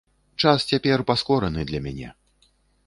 [0.43, 2.09] Час цяпер паскораны для мяне.